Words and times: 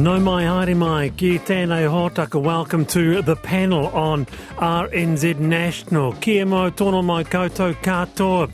No 0.00 0.18
mai 0.18 0.44
haere 0.44 0.74
mai, 0.74 1.10
ki 1.12 1.34
tēnei 1.44 1.84
hōtaka. 1.92 2.40
Welcome 2.40 2.86
to 2.86 3.20
the 3.20 3.36
panel 3.36 3.88
on 3.88 4.24
RNZ 4.56 5.38
National. 5.40 6.14
Kia 6.22 6.46
mo 6.46 6.70
tono 6.70 7.02
mai 7.02 7.22
koutou 7.22 7.74
katoa. 7.82 8.48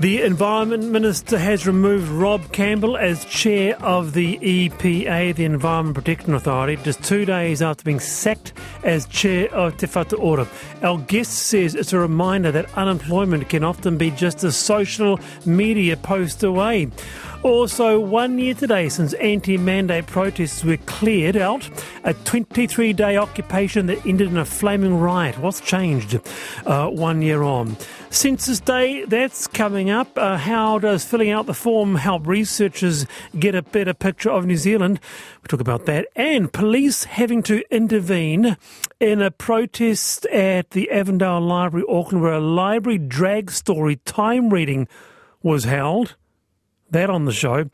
The 0.00 0.22
Environment 0.22 0.90
Minister 0.90 1.38
has 1.38 1.66
removed 1.66 2.08
Rob 2.08 2.52
Campbell 2.52 2.98
as 2.98 3.24
chair 3.24 3.80
of 3.80 4.12
the 4.12 4.36
EPA, 4.38 5.34
the 5.36 5.44
Environment 5.44 5.94
Protection 5.94 6.34
Authority, 6.34 6.76
just 6.82 7.02
two 7.02 7.24
days 7.24 7.62
after 7.62 7.84
being 7.84 8.00
sacked 8.00 8.52
as 8.82 9.06
chair 9.06 9.48
of 9.54 9.78
Te 9.78 9.86
Whatu 9.86 10.18
Ora. 10.18 10.46
Our 10.82 10.98
guest 10.98 11.32
says 11.32 11.74
it's 11.74 11.92
a 11.94 11.98
reminder 11.98 12.50
that 12.50 12.76
unemployment 12.76 13.48
can 13.48 13.64
often 13.64 13.96
be 13.96 14.10
just 14.10 14.44
a 14.44 14.52
social 14.52 15.18
media 15.46 15.96
post 15.96 16.42
away. 16.42 16.90
Also, 17.44 18.00
one 18.00 18.38
year 18.38 18.54
today 18.54 18.88
since 18.88 19.12
anti 19.14 19.58
mandate 19.58 20.06
protests 20.06 20.64
were 20.64 20.78
cleared 20.78 21.36
out, 21.36 21.68
a 22.02 22.14
23 22.14 22.94
day 22.94 23.18
occupation 23.18 23.84
that 23.84 24.06
ended 24.06 24.28
in 24.28 24.38
a 24.38 24.46
flaming 24.46 24.96
riot. 24.96 25.36
What's 25.38 25.60
changed 25.60 26.18
uh, 26.64 26.88
one 26.88 27.20
year 27.20 27.42
on? 27.42 27.76
Census 28.08 28.60
Day, 28.60 29.04
that's 29.04 29.46
coming 29.46 29.90
up. 29.90 30.16
Uh, 30.16 30.38
how 30.38 30.78
does 30.78 31.04
filling 31.04 31.32
out 31.32 31.44
the 31.44 31.52
form 31.52 31.96
help 31.96 32.26
researchers 32.26 33.04
get 33.38 33.54
a 33.54 33.60
better 33.60 33.92
picture 33.92 34.30
of 34.30 34.46
New 34.46 34.56
Zealand? 34.56 34.98
We'll 35.42 35.48
talk 35.48 35.60
about 35.60 35.84
that. 35.84 36.08
And 36.16 36.50
police 36.50 37.04
having 37.04 37.42
to 37.42 37.62
intervene 37.70 38.56
in 39.00 39.20
a 39.20 39.30
protest 39.30 40.24
at 40.26 40.70
the 40.70 40.90
Avondale 40.90 41.42
Library, 41.42 41.84
Auckland, 41.90 42.22
where 42.22 42.32
a 42.32 42.40
library 42.40 42.96
drag 42.96 43.50
story 43.50 43.96
time 43.96 44.48
reading 44.48 44.88
was 45.42 45.64
held 45.64 46.16
that 46.90 47.10
on 47.10 47.24
the 47.24 47.32
show. 47.32 47.70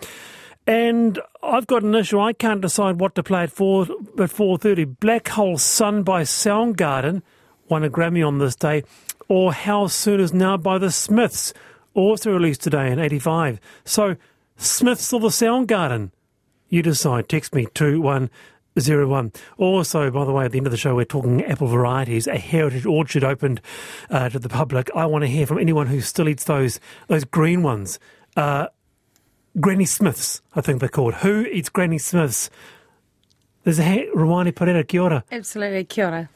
And 0.67 1.19
I've 1.43 1.67
got 1.67 1.83
an 1.83 1.95
issue. 1.95 2.21
I 2.21 2.33
can't 2.33 2.61
decide 2.61 3.01
what 3.01 3.15
to 3.15 3.23
play 3.23 3.45
at 3.45 3.51
four 3.51 3.87
at 4.19 4.31
four 4.31 4.59
thirty. 4.59 4.85
Black 4.85 5.29
Hole 5.29 5.59
Sun 5.59 6.03
by 6.03 6.23
Soundgarden 6.23 7.23
won 7.69 7.83
a 7.83 7.91
Grammy 7.91 8.27
on 8.27 8.39
this 8.39 8.55
day, 8.55 8.85
or 9.27 9.53
How 9.53 9.87
Soon 9.87 10.21
Is 10.21 10.33
Now 10.33 10.57
by 10.57 10.79
the 10.79 10.91
Smiths, 10.91 11.55
also 11.95 12.33
released 12.33 12.63
today 12.63 12.93
in 12.93 12.99
'85. 12.99 13.59
So 13.85 14.17
Smiths 14.57 15.13
or 15.13 15.21
the 15.21 15.29
Soundgarden, 15.29 16.11
you 16.69 16.83
decide. 16.83 17.29
Text 17.29 17.55
me 17.55 17.67
two 17.75 18.01
one 18.01 18.31
zero 18.79 19.09
one. 19.09 19.33
Also, 19.57 20.11
by 20.11 20.25
the 20.25 20.33
way, 20.33 20.45
at 20.45 20.53
the 20.53 20.59
end 20.59 20.67
of 20.67 20.71
the 20.71 20.77
show, 20.77 20.95
we're 20.95 21.05
talking 21.05 21.43
apple 21.45 21.67
varieties. 21.67 22.27
A 22.27 22.39
heritage 22.39 22.87
orchard 22.87 23.25
opened 23.25 23.61
uh, 24.11 24.29
to 24.29 24.39
the 24.39 24.49
public. 24.49 24.91
I 24.95 25.07
want 25.07 25.23
to 25.23 25.29
hear 25.29 25.47
from 25.47 25.59
anyone 25.59 25.89
who 25.89 26.01
still 26.01 26.29
eats 26.29 26.45
those 26.45 26.79
those 27.09 27.25
green 27.25 27.63
ones. 27.63 27.99
Uh, 28.37 28.67
Granny 29.59 29.85
Smiths, 29.85 30.43
I 30.55 30.61
think 30.61 30.81
they're 30.81 30.89
called. 30.89 31.15
Who 31.15 31.41
eats 31.47 31.69
Granny 31.69 31.99
Smiths? 31.99 32.51
There's 33.65 33.79
a 33.79 33.85
ha- 33.85 34.07
Ruwani 34.15 34.53
Perera, 34.53 34.87
kia 34.87 35.03
ora. 35.03 35.25
Absolutely, 35.33 35.85
kia 35.85 36.07
ora. 36.07 36.29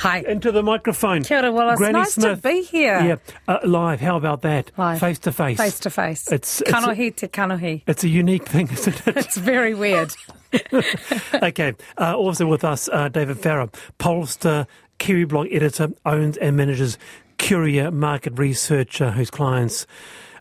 Hi. 0.00 0.18
Into 0.26 0.50
the 0.52 0.62
microphone. 0.62 1.22
Kia 1.22 1.38
ora, 1.38 1.52
well, 1.52 1.70
it's 1.70 1.78
Granny 1.78 1.92
nice 1.94 2.14
Smith. 2.14 2.42
to 2.42 2.48
be 2.48 2.62
here. 2.62 3.00
Yeah, 3.00 3.16
uh, 3.48 3.58
live. 3.64 4.00
How 4.00 4.16
about 4.16 4.42
that? 4.42 4.70
Live. 4.76 5.00
Face 5.00 5.18
to 5.20 5.32
face. 5.32 5.56
Face 5.58 5.78
to 5.80 5.90
face. 5.90 6.26
It's- 6.30 6.60
it's- 6.60 6.74
Kanohi 6.84 7.14
te 7.16 7.28
kanohi. 7.28 7.82
It's 7.86 8.04
a 8.04 8.08
unique 8.08 8.46
thing, 8.46 8.68
isn't 8.70 9.06
it? 9.06 9.16
It's 9.24 9.36
very 9.36 9.74
weird. 9.74 10.12
okay. 11.42 11.72
Uh, 11.98 12.14
also 12.16 12.46
with 12.46 12.64
us, 12.64 12.88
uh, 12.92 13.08
David 13.08 13.38
Farrar, 13.38 13.68
pollster, 13.98 14.66
Kiwiblog 14.98 15.54
editor, 15.54 15.88
owns 16.04 16.36
and 16.36 16.56
manages 16.56 16.98
Curia 17.38 17.90
Market 17.90 18.38
Research, 18.38 19.00
uh, 19.00 19.10
whose 19.12 19.30
clients 19.30 19.86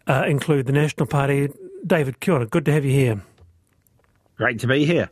uh, 0.08 0.26
include 0.28 0.66
the 0.66 0.74
National 0.74 1.06
Party. 1.06 1.50
David, 1.86 2.20
kia. 2.20 2.46
Good 2.46 2.66
to 2.66 2.72
have 2.72 2.86
you 2.86 2.92
here. 2.92 3.22
Great 4.38 4.60
to 4.60 4.68
be 4.68 4.86
here. 4.86 5.10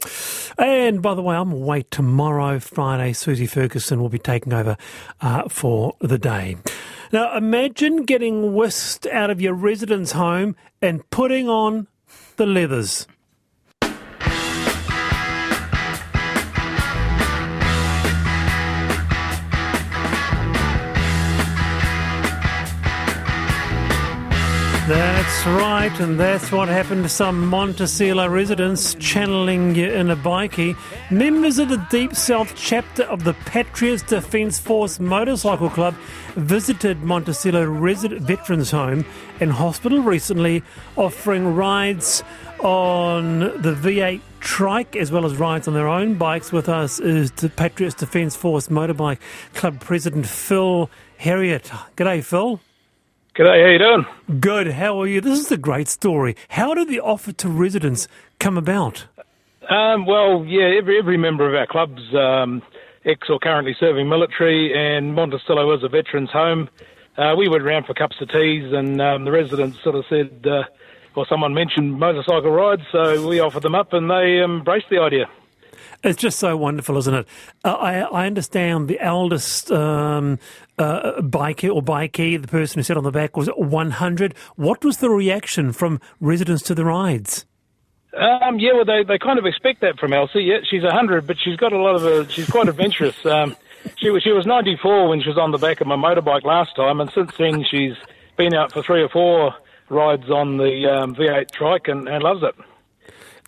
And 0.57 1.01
by 1.01 1.13
the 1.13 1.21
way, 1.21 1.35
I'm 1.35 1.51
away 1.51 1.83
tomorrow, 1.83 2.59
Friday. 2.59 3.13
Susie 3.13 3.45
Ferguson 3.45 4.01
will 4.01 4.09
be 4.09 4.17
taking 4.17 4.53
over 4.53 4.75
uh, 5.21 5.47
for 5.47 5.95
the 5.99 6.17
day. 6.17 6.57
Now, 7.11 7.35
imagine 7.37 8.03
getting 8.03 8.53
whisked 8.53 9.05
out 9.07 9.29
of 9.29 9.39
your 9.39 9.53
residence 9.53 10.13
home 10.13 10.55
and 10.81 11.07
putting 11.11 11.47
on 11.47 11.87
the 12.37 12.45
leathers. 12.45 13.07
That's 25.39 25.61
right, 25.61 25.99
and 26.01 26.19
that's 26.19 26.51
what 26.51 26.67
happened 26.67 27.03
to 27.03 27.09
some 27.09 27.49
Montecillo 27.49 28.29
residents 28.29 28.93
channeling 28.95 29.77
in 29.77 30.09
a 30.09 30.17
bikie. 30.17 30.75
Members 31.09 31.59
of 31.59 31.69
the 31.69 31.77
Deep 31.89 32.13
South 32.13 32.51
chapter 32.57 33.03
of 33.03 33.23
the 33.23 33.33
Patriots 33.45 34.03
Defence 34.03 34.59
Force 34.59 34.99
Motorcycle 34.99 35.69
Club 35.69 35.95
visited 36.35 37.03
Montecillo 37.03 37.65
Resi- 37.65 38.19
Veterans 38.19 38.71
Home 38.71 39.05
and 39.39 39.53
Hospital 39.53 40.01
recently, 40.01 40.61
offering 40.97 41.55
rides 41.55 42.21
on 42.59 43.39
the 43.39 43.73
V8 43.73 44.19
trike 44.41 44.97
as 44.97 45.09
well 45.09 45.25
as 45.25 45.37
rides 45.37 45.69
on 45.69 45.73
their 45.73 45.87
own 45.87 46.15
bikes. 46.15 46.51
With 46.51 46.67
us 46.67 46.99
is 46.99 47.31
the 47.31 47.47
Patriots 47.47 47.95
Defence 47.95 48.35
Force 48.35 48.67
Motorbike 48.67 49.19
Club 49.53 49.79
President 49.79 50.27
Phil 50.27 50.89
Harriet. 51.15 51.71
G'day, 51.95 52.21
Phil. 52.21 52.59
G'day, 53.39 53.63
how 53.63 53.69
you 53.69 53.79
doing? 53.79 54.41
Good. 54.41 54.67
How 54.67 54.99
are 54.99 55.07
you? 55.07 55.21
This 55.21 55.39
is 55.39 55.49
a 55.49 55.55
great 55.55 55.87
story. 55.87 56.35
How 56.49 56.73
did 56.73 56.89
the 56.89 56.99
offer 56.99 57.31
to 57.31 57.47
residents 57.47 58.09
come 58.37 58.57
about? 58.57 59.05
Um, 59.69 60.05
well, 60.05 60.43
yeah, 60.43 60.77
every 60.77 60.99
every 60.99 61.15
member 61.15 61.47
of 61.47 61.55
our 61.55 61.65
club's 61.65 62.01
um, 62.13 62.61
ex 63.05 63.29
or 63.29 63.39
currently 63.39 63.77
serving 63.79 64.09
military, 64.09 64.73
and 64.75 65.15
Montecillo 65.15 65.73
is 65.77 65.85
a 65.85 65.87
veterans' 65.87 66.31
home. 66.31 66.67
Uh, 67.17 67.33
we 67.37 67.47
went 67.47 67.63
around 67.63 67.85
for 67.85 67.93
cups 67.93 68.17
of 68.19 68.27
teas, 68.29 68.73
and 68.73 69.01
um, 69.01 69.23
the 69.23 69.31
residents 69.31 69.81
sort 69.83 69.95
of 69.95 70.03
said, 70.09 70.45
uh, 70.45 70.63
or 71.15 71.25
someone 71.25 71.53
mentioned 71.53 71.97
motorcycle 71.97 72.51
rides, 72.51 72.81
so 72.91 73.25
we 73.25 73.39
offered 73.39 73.63
them 73.63 73.73
up, 73.73 73.93
and 73.93 74.09
they 74.11 74.41
embraced 74.43 74.87
the 74.89 74.99
idea. 74.99 75.29
It's 76.03 76.21
just 76.21 76.39
so 76.39 76.55
wonderful, 76.55 76.97
isn't 76.97 77.13
it? 77.13 77.27
Uh, 77.65 77.73
I, 77.73 77.99
I 77.99 78.25
understand 78.27 78.87
the 78.87 78.99
eldest 79.01 79.69
um, 79.71 80.39
uh, 80.77 81.13
or 81.17 81.21
bikie, 81.21 82.41
the 82.41 82.47
person 82.47 82.79
who 82.79 82.83
sat 82.83 82.95
on 82.95 83.03
the 83.03 83.11
back, 83.11 83.35
was 83.35 83.47
100. 83.49 84.33
What 84.55 84.85
was 84.85 84.97
the 84.97 85.09
reaction 85.09 85.73
from 85.73 85.99
residents 86.21 86.63
to 86.63 86.75
the 86.75 86.85
rides? 86.85 87.45
Um, 88.17 88.59
yeah, 88.59 88.73
well, 88.73 88.85
they, 88.85 89.03
they 89.03 89.19
kind 89.19 89.37
of 89.37 89.45
expect 89.45 89.81
that 89.81 89.99
from 89.99 90.13
Elsie. 90.13 90.41
Yeah, 90.41 90.59
she's 90.69 90.83
100, 90.83 91.27
but 91.27 91.37
she's 91.43 91.57
got 91.57 91.73
a 91.73 91.77
lot 91.77 91.95
of, 91.95 92.05
uh, 92.05 92.27
she's 92.29 92.49
quite 92.49 92.67
adventurous. 92.69 93.23
Um, 93.25 93.55
she, 93.97 94.09
was- 94.09 94.23
she 94.23 94.31
was 94.31 94.45
94 94.45 95.09
when 95.09 95.21
she 95.21 95.27
was 95.29 95.37
on 95.37 95.51
the 95.51 95.57
back 95.57 95.81
of 95.81 95.87
my 95.87 95.95
motorbike 95.97 96.43
last 96.43 96.75
time, 96.75 97.01
and 97.01 97.11
since 97.11 97.31
then 97.37 97.63
she's 97.69 97.93
been 98.37 98.53
out 98.53 98.71
for 98.71 98.81
three 98.81 99.03
or 99.03 99.09
four 99.09 99.53
rides 99.89 100.29
on 100.29 100.57
the 100.57 100.89
um, 100.89 101.13
V8 101.13 101.51
trike 101.51 101.87
and, 101.87 102.07
and 102.07 102.23
loves 102.23 102.41
it. 102.41 102.55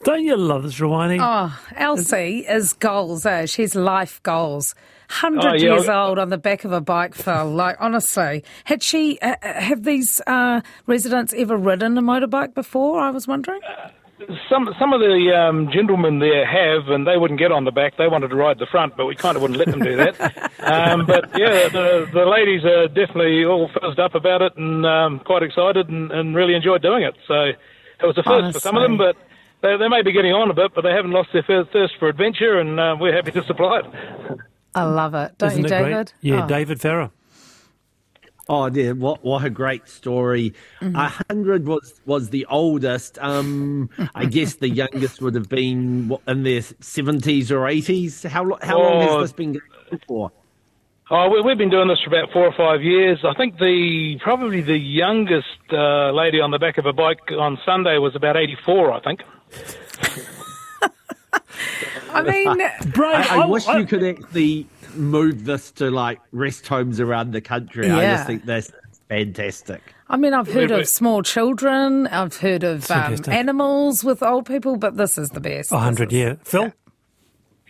Don't 0.03 0.23
you 0.23 0.35
love 0.35 0.63
this, 0.63 0.79
Ruwani? 0.79 1.19
Oh, 1.21 1.57
Elsie 1.75 2.39
is 2.47 2.73
goals, 2.73 3.25
eh? 3.25 3.45
She's 3.45 3.75
life 3.75 4.21
goals. 4.23 4.73
100 5.09 5.45
Oh, 5.45 5.53
yeah, 5.53 5.73
years 5.75 5.89
old 5.89 6.17
on 6.17 6.29
the 6.29 6.37
back 6.37 6.63
of 6.63 6.71
a 6.71 6.81
bike, 6.81 7.13
Phil. 7.13 7.49
Like, 7.51 7.75
honestly. 7.79 8.43
Had 8.63 8.81
she, 8.81 9.19
uh, 9.19 9.35
uh, 9.43 9.53
have 9.61 9.83
these 9.83 10.19
uh, 10.25 10.61
residents 10.87 11.33
ever 11.37 11.55
ridden 11.55 11.97
a 11.97 12.01
motorbike 12.01 12.53
before? 12.55 12.99
I 12.99 13.11
was 13.11 13.27
wondering. 13.27 13.61
Some 14.49 14.69
some 14.77 14.93
of 14.93 14.99
the 15.01 15.33
um, 15.35 15.69
gentlemen 15.73 16.19
there 16.19 16.45
have, 16.45 16.89
and 16.89 17.07
they 17.07 17.17
wouldn't 17.17 17.39
get 17.39 17.51
on 17.51 17.65
the 17.65 17.71
back. 17.71 17.97
They 17.97 18.07
wanted 18.07 18.27
to 18.29 18.35
ride 18.35 18.59
the 18.59 18.67
front, 18.67 18.95
but 18.95 19.07
we 19.07 19.15
kind 19.15 19.35
of 19.35 19.41
wouldn't 19.41 19.57
let 19.57 19.67
them 19.69 19.79
do 19.79 19.95
that. 19.97 20.13
um, 20.61 21.07
but 21.07 21.25
yeah, 21.35 21.67
the 21.69 22.07
the 22.13 22.25
ladies 22.25 22.63
are 22.63 22.87
definitely 22.87 23.43
all 23.45 23.67
fizzed 23.69 23.99
up 23.99 24.13
about 24.13 24.43
it 24.43 24.55
and 24.57 24.85
um, 24.85 25.19
quite 25.25 25.41
excited 25.41 25.89
and, 25.89 26.11
and 26.11 26.35
really 26.35 26.53
enjoyed 26.53 26.83
doing 26.83 27.01
it. 27.01 27.15
So 27.27 27.33
it 27.33 27.57
was 28.05 28.15
a 28.19 28.21
first 28.21 28.53
for 28.53 28.59
some 28.59 28.77
of 28.77 28.83
them, 28.83 28.95
but 28.97 29.15
they, 29.61 29.77
they 29.77 29.87
may 29.87 30.01
be 30.01 30.11
getting 30.11 30.33
on 30.33 30.49
a 30.49 30.53
bit, 30.53 30.71
but 30.75 30.81
they 30.81 30.91
haven't 30.91 31.11
lost 31.11 31.29
their 31.33 31.43
thirst 31.43 31.93
for 31.99 32.07
adventure, 32.09 32.59
and 32.59 32.79
uh, 32.79 32.95
we're 32.99 33.13
happy 33.15 33.31
to 33.31 33.43
supply 33.43 33.79
it. 33.79 33.85
I 34.75 34.83
love 34.83 35.13
it. 35.15 35.37
Don't 35.37 35.51
Isn't 35.51 35.59
you, 35.61 35.65
it 35.65 35.69
great? 35.69 35.89
David? 35.91 36.13
Yeah, 36.21 36.43
Oh. 36.45 36.47
David 36.47 36.79
Farrar. 36.81 37.11
Oh, 38.49 38.69
dear, 38.69 38.95
what 38.95 39.23
what 39.23 39.45
a 39.45 39.49
great 39.49 39.87
story! 39.87 40.53
Mm-hmm. 40.81 40.95
A 40.95 41.09
hundred 41.29 41.67
was 41.67 42.01
was 42.05 42.31
the 42.31 42.45
oldest. 42.49 43.17
Um, 43.21 43.89
I 44.15 44.25
guess 44.25 44.55
the 44.55 44.67
youngest 44.67 45.21
would 45.21 45.35
have 45.35 45.47
been 45.47 46.09
what, 46.09 46.21
in 46.27 46.43
their 46.43 46.61
seventies 46.81 47.51
or 47.51 47.67
eighties. 47.67 48.23
How 48.23 48.43
lo- 48.43 48.57
how 48.61 48.79
long 48.81 49.03
Oh. 49.07 49.19
has 49.19 49.29
this 49.29 49.33
been 49.33 49.53
going 49.53 49.63
on 49.93 49.99
for? 50.07 50.31
Oh, 51.11 51.29
we, 51.29 51.41
we've 51.41 51.57
been 51.57 51.69
doing 51.69 51.87
this 51.87 51.99
for 52.03 52.09
about 52.09 52.31
four 52.33 52.45
or 52.45 52.53
five 52.57 52.81
years. 52.81 53.19
I 53.23 53.33
think 53.35 53.57
the 53.57 54.17
probably 54.23 54.61
the 54.61 54.77
youngest 54.77 55.47
uh, 55.71 56.11
lady 56.11 56.41
on 56.41 56.51
the 56.51 56.59
back 56.59 56.77
of 56.77 56.85
a 56.85 56.93
bike 56.93 57.31
on 57.37 57.57
Sunday 57.65 57.97
was 57.99 58.15
about 58.15 58.35
84, 58.37 58.91
I 58.93 58.99
think. 59.01 59.21
I 62.13 62.23
mean, 62.23 62.57
Brave. 62.93 63.15
I, 63.31 63.43
I 63.43 63.45
wish 63.45 63.67
I- 63.67 63.79
you 63.79 63.85
could 63.85 64.03
actually 64.03 64.67
move 64.95 65.45
this 65.45 65.71
to 65.71 65.89
like 65.89 66.19
rest 66.31 66.67
homes 66.67 66.99
around 66.99 67.31
the 67.31 67.41
country. 67.41 67.89
I 67.89 68.01
just 68.15 68.27
think 68.27 68.45
that's 68.45 68.71
fantastic. 69.07 69.81
I 70.09 70.17
mean, 70.17 70.33
I've 70.33 70.51
heard 70.51 70.71
of 70.71 70.87
small 70.89 71.23
children, 71.23 72.07
I've 72.07 72.35
heard 72.35 72.65
of 72.65 72.91
um, 72.91 73.15
animals 73.27 74.03
with 74.03 74.21
old 74.21 74.45
people, 74.45 74.75
but 74.75 74.97
this 74.97 75.17
is 75.17 75.29
the 75.29 75.39
best. 75.39 75.71
A 75.71 75.77
hundred, 75.77 76.11
yeah. 76.11 76.35
Phil? 76.43 76.73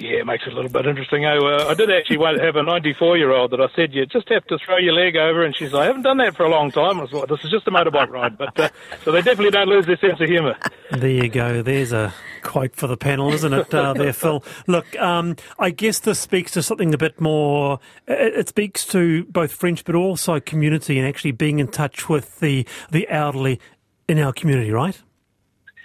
Yeah, 0.01 0.21
it 0.21 0.25
makes 0.25 0.43
it 0.47 0.53
a 0.53 0.55
little 0.55 0.71
bit 0.71 0.87
interesting. 0.87 1.25
Oh, 1.25 1.45
uh, 1.45 1.65
I 1.69 1.75
did 1.75 1.91
actually 1.91 2.17
have 2.43 2.55
a 2.55 2.63
94 2.63 3.17
year 3.17 3.31
old 3.31 3.51
that 3.51 3.61
I 3.61 3.67
said, 3.75 3.93
you 3.93 4.03
just 4.07 4.27
have 4.29 4.43
to 4.47 4.57
throw 4.65 4.77
your 4.77 4.93
leg 4.93 5.15
over. 5.15 5.43
And 5.45 5.55
she's 5.55 5.73
like, 5.73 5.83
I 5.83 5.85
haven't 5.85 6.01
done 6.01 6.17
that 6.17 6.35
for 6.35 6.43
a 6.43 6.49
long 6.49 6.71
time. 6.71 6.97
I 6.97 7.03
was 7.03 7.13
like, 7.13 7.29
this 7.29 7.43
is 7.43 7.51
just 7.51 7.67
a 7.67 7.71
motorbike 7.71 8.09
ride. 8.09 8.35
But 8.35 8.59
uh, 8.59 8.69
So 9.03 9.11
they 9.11 9.21
definitely 9.21 9.51
don't 9.51 9.67
lose 9.67 9.85
their 9.85 9.97
sense 9.97 10.19
of 10.19 10.27
humour. 10.27 10.57
There 10.89 11.07
you 11.07 11.29
go. 11.29 11.61
There's 11.61 11.91
a 11.91 12.15
quote 12.41 12.75
for 12.75 12.87
the 12.87 12.97
panel, 12.97 13.31
isn't 13.31 13.53
it, 13.53 13.71
uh, 13.73 13.93
there, 13.93 14.11
Phil? 14.11 14.43
Look, 14.65 14.97
um, 14.99 15.35
I 15.59 15.69
guess 15.69 15.99
this 15.99 16.19
speaks 16.19 16.51
to 16.53 16.63
something 16.63 16.95
a 16.95 16.97
bit 16.97 17.21
more. 17.21 17.79
It, 18.07 18.33
it, 18.39 18.49
speaks 18.49 18.87
to 18.87 19.25
both 19.25 19.51
French, 19.51 19.85
but 19.85 19.93
also 19.93 20.39
community 20.39 20.97
and 20.97 21.07
actually 21.07 21.31
being 21.31 21.59
in 21.59 21.67
touch 21.67 22.09
with 22.09 22.39
the, 22.39 22.65
the 22.89 23.07
elderly 23.07 23.59
in 24.07 24.17
our 24.17 24.33
community, 24.33 24.71
right? 24.71 24.99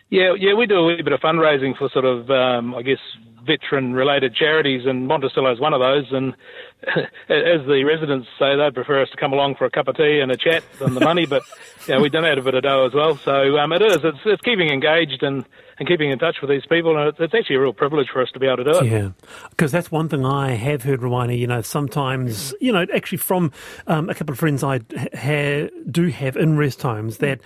Yeah, 0.09 0.33
yeah, 0.39 0.55
we 0.55 0.67
do 0.67 0.77
a 0.77 0.87
wee 0.87 1.03
bit 1.03 1.13
of 1.13 1.21
fundraising 1.21 1.77
for 1.77 1.91
sort 1.91 2.07
of, 2.07 2.31
um, 2.31 2.75
I 2.75 2.83
guess, 2.83 2.99
veteran-related 3.47 4.35
charities, 4.35 4.87
and 4.87 5.09
Montecillo 5.09 5.53
is 5.53 5.61
one 5.61 5.73
of 5.73 5.81
those. 5.81 6.07
And 6.11 6.35
as 7.29 7.67
the 7.67 7.85
residents 7.85 8.29
say, 8.39 8.57
they'd 8.57 8.75
prefer 8.75 9.03
us 9.03 9.11
to 9.11 9.17
come 9.17 9.33
along 9.33 9.57
for 9.57 9.65
a 9.65 9.71
cup 9.71 9.89
of 9.89 9.97
tea 9.97 10.21
and 10.21 10.31
a 10.31 10.37
chat 10.37 10.65
than 10.79 10.95
the 10.95 11.01
money. 11.01 11.27
But 11.27 11.43
yeah, 11.89 12.01
we 12.01 12.09
donate 12.09 12.39
a 12.39 12.43
bit 12.43 12.55
of 12.55 12.63
dough 12.63 12.87
as 12.87 12.95
well. 12.95 13.17
So 13.17 13.59
um, 13.59 13.73
it 13.73 13.83
is. 13.83 13.99
It's, 14.05 14.19
it's 14.25 14.43
keeping 14.43 14.69
engaged 14.69 15.23
and, 15.23 15.45
and 15.79 15.89
keeping 15.89 16.11
in 16.11 16.19
touch 16.19 16.37
with 16.41 16.51
these 16.51 16.67
people, 16.67 16.97
and 16.99 17.09
it's, 17.09 17.19
it's 17.21 17.35
actually 17.35 17.57
a 17.57 17.61
real 17.61 17.73
privilege 17.73 18.09
for 18.13 18.23
us 18.23 18.31
to 18.33 18.39
be 18.39 18.47
able 18.47 18.59
to 18.59 18.65
do 18.65 18.79
it. 18.79 18.87
Yeah, 18.87 19.11
because 19.51 19.73
that's 19.73 19.91
one 19.91 20.09
thing 20.09 20.25
I 20.25 20.51
have 20.51 20.83
heard, 20.83 21.01
Ruwani. 21.01 21.39
You 21.39 21.47
know, 21.47 21.63
sometimes 21.63 22.55
you 22.61 22.73
know, 22.73 22.87
actually 22.95 23.19
from 23.19 23.53
um, 23.87 24.11
a 24.11 24.15
couple 24.15 24.33
of 24.33 24.39
friends 24.39 24.63
I 24.63 24.81
ha- 25.15 25.69
do 25.91 26.09
have 26.09 26.37
in 26.37 26.57
rest 26.57 26.83
homes 26.83 27.19
that 27.19 27.41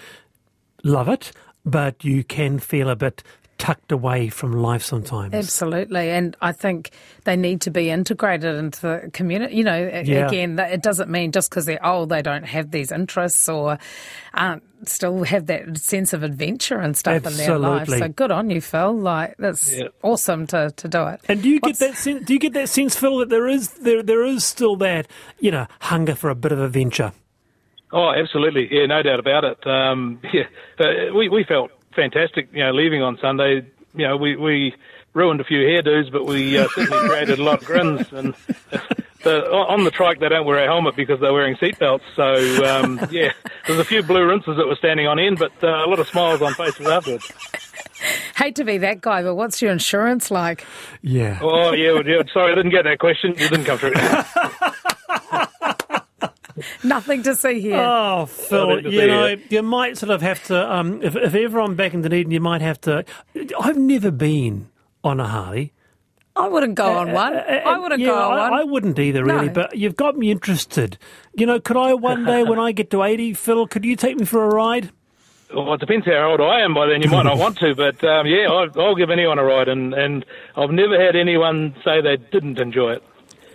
love 0.83 1.09
it 1.09 1.33
but 1.65 2.05
you 2.05 2.25
can 2.25 2.59
feel 2.59 2.89
a 2.89 2.97
bit 2.97 3.23
tucked 3.61 3.93
away 3.93 4.29
from 4.29 4.53
life 4.53 4.83
sometimes. 4.83 5.35
Absolutely. 5.35 6.11
And 6.11 6.35
I 6.41 6.53
think 6.53 6.91
they 7.25 7.37
need 7.37 7.61
to 7.63 7.71
be 7.71 7.91
integrated 7.91 8.57
into 8.57 8.81
the 8.81 9.11
community. 9.13 9.55
You 9.55 9.65
know, 9.65 10.03
yeah. 10.05 10.27
again, 10.27 10.59
it 10.59 10.83
doesn't 10.83 11.11
mean 11.11 11.31
just 11.31 11.51
because 11.51 11.67
they're 11.67 11.85
old 11.85 12.09
they 12.09 12.23
don't 12.23 12.45
have 12.45 12.71
these 12.71 12.91
interests 12.91 13.49
or 13.49 13.79
aren't 14.33 14.63
still 14.89 15.25
have 15.25 15.45
that 15.47 15.77
sense 15.77 16.15
of 16.15 16.23
adventure 16.23 16.79
and 16.79 16.97
stuff 16.97 17.27
Absolutely. 17.27 17.45
in 17.45 17.51
their 17.51 17.59
life. 17.59 17.89
So 17.89 18.09
good 18.09 18.31
on 18.31 18.49
you, 18.49 18.63
Phil. 18.63 18.97
Like 18.97 19.37
that's 19.39 19.77
yeah. 19.77 19.89
awesome 20.03 20.47
to, 20.49 20.71
to 20.71 20.89
do 20.89 21.07
it. 21.09 21.21
And 21.29 21.43
do 21.43 21.51
you 21.51 21.59
What's... 21.61 21.79
get 21.79 21.91
that 21.91 21.99
sense 21.99 22.25
do 22.25 22.33
you 22.33 22.41
get 22.41 22.55
that 22.55 22.71
sense, 22.71 22.97
Phil, 22.97 23.19
that 23.19 23.29
there 23.29 23.47
is 23.47 23.69
there 23.75 24.03
there 24.03 24.25
is 24.25 24.45
still 24.45 24.77
that, 24.77 25.07
you 25.39 25.51
know, 25.51 25.67
hunger 25.81 26.15
for 26.15 26.31
a 26.31 26.35
bit 26.35 26.53
of 26.53 26.61
adventure? 26.61 27.13
Oh, 27.93 28.13
absolutely. 28.13 28.69
Yeah, 28.71 28.87
no 28.87 29.03
doubt 29.03 29.21
about 29.21 29.45
it. 29.45 29.67
Um, 29.67 30.21
yeah, 30.33 31.11
we, 31.15 31.29
we 31.29 31.45
felt 31.45 31.71
fantastic, 32.01 32.49
you 32.53 32.65
know, 32.65 32.73
leaving 32.73 33.03
on 33.03 33.19
Sunday. 33.21 33.67
You 33.95 34.09
know, 34.09 34.17
we, 34.17 34.37
we 34.37 34.75
ruined 35.13 35.41
a 35.41 35.45
few 35.45 35.59
hairdos, 35.59 36.11
but 36.11 36.25
we 36.25 36.59
uh, 36.59 36.67
certainly 36.75 37.09
created 37.09 37.39
a 37.39 37.43
lot 37.43 37.61
of 37.61 37.67
grins. 37.67 38.11
And 38.13 38.35
the, 39.23 39.45
on 39.51 39.85
the 39.85 39.91
trike, 39.91 40.21
they 40.21 40.29
don't 40.29 40.47
wear 40.47 40.65
a 40.65 40.67
helmet 40.67 40.97
because 40.97 41.21
they're 41.21 41.33
wearing 41.33 41.57
seatbelts. 41.57 42.01
So, 42.17 42.65
um, 42.65 43.07
yeah, 43.11 43.33
there's 43.67 43.79
a 43.79 43.85
few 43.85 44.03
blue 44.03 44.27
rinses 44.27 44.57
that 44.57 44.67
were 44.67 44.77
standing 44.77 45.07
on 45.07 45.19
end, 45.19 45.39
but 45.39 45.53
uh, 45.63 45.85
a 45.85 45.89
lot 45.89 45.99
of 45.99 46.09
smiles 46.09 46.41
on 46.41 46.55
faces 46.55 46.87
afterwards. 46.87 47.31
Hate 48.37 48.55
to 48.57 48.65
be 48.65 48.79
that 48.79 49.03
guy, 49.03 49.23
but 49.23 49.35
what's 49.35 49.61
your 49.61 49.71
insurance 49.71 50.31
like? 50.31 50.65
Yeah. 51.03 51.39
Oh, 51.43 51.73
yeah. 51.73 52.01
yeah 52.07 52.23
sorry, 52.33 52.53
I 52.53 52.55
didn't 52.55 52.71
get 52.71 52.85
that 52.85 52.99
question. 52.99 53.35
You 53.37 53.49
didn't 53.49 53.65
come 53.67 53.77
through. 53.77 53.93
Nothing 56.85 57.23
to 57.25 57.35
see 57.35 57.61
here. 57.61 57.77
Oh, 57.77 58.27
Phil, 58.27 58.81
you 58.81 59.07
know, 59.07 59.29
here. 59.29 59.41
you 59.49 59.63
might 59.63 59.99
sort 59.99 60.11
of 60.11 60.23
have 60.23 60.43
to, 60.45 60.73
um, 60.73 61.03
if, 61.03 61.17
if 61.17 61.35
ever 61.35 61.61
I'm 61.61 61.75
back 61.75 61.95
in 61.95 62.03
Dunedin, 62.03 62.31
you 62.31 62.41
might 62.41 62.63
have 62.63 62.81
to. 62.83 63.05
I've 63.59 63.79
never 63.79 64.11
been 64.11 64.69
on 65.05 65.21
a 65.21 65.29
Harley. 65.29 65.73
I 66.37 66.49
wouldn't 66.49 66.75
go 66.75 66.97
on 66.97 67.11
uh, 67.11 67.15
one. 67.15 67.37
Uh, 67.37 67.39
uh, 67.39 67.69
I 67.69 67.79
wouldn't 67.79 68.01
yeah, 68.01 68.09
go 68.09 68.15
on 68.15 68.39
I, 68.39 68.51
one. 68.51 68.61
I 68.61 68.65
wouldn't 68.65 68.99
either, 68.99 69.25
really. 69.25 69.49
No. 69.49 69.53
But 69.53 69.77
you've 69.77 69.97
got 69.97 70.17
me 70.17 70.31
interested. 70.31 70.97
You 71.35 71.47
know, 71.47 71.61
could 71.61 71.77
I 71.77 71.95
one 71.95 72.25
day, 72.25 72.45
when 72.45 72.59
I 72.59 72.73
get 72.73 72.91
to 72.91 73.03
eighty, 73.03 73.35
Phil, 73.35 73.67
could 73.67 73.85
you 73.85 73.97
take 73.97 74.17
me 74.17 74.25
for 74.25 74.45
a 74.45 74.49
ride? 74.49 74.91
Well, 75.55 75.75
it 75.75 75.81
depends 75.81 76.07
how 76.07 76.31
old 76.31 76.41
I 76.41 76.61
am 76.61 76.75
by 76.75 76.87
then. 76.87 77.03
You 77.03 77.11
might 77.11 77.25
not 77.25 77.37
want 77.37 77.59
to, 77.59 77.75
but 77.75 78.03
um, 78.05 78.27
yeah, 78.27 78.47
I'll, 78.49 78.71
I'll, 78.81 78.95
give 78.95 79.11
anyone 79.11 79.39
a 79.39 79.45
ride, 79.45 79.69
and, 79.69 79.93
and 79.93 80.25
I've 80.57 80.71
never 80.71 81.01
had 81.05 81.17
anyone 81.17 81.75
say 81.85 82.01
they 82.01 82.17
didn't 82.31 82.61
enjoy 82.61 82.93
it. 82.93 83.03